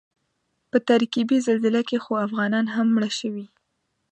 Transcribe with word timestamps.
په 0.69 0.77
ترکیې 0.87 1.37
زلزله 1.47 1.81
کې 1.89 1.97
خو 2.03 2.13
افغانان 2.27 2.65
هم 2.75 2.87
مړه 2.95 3.11
شوي. 3.19 3.45